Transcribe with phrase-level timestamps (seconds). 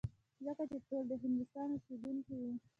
[0.45, 2.51] ځکه چې ټول د هندوستان اوسېدونکي وو.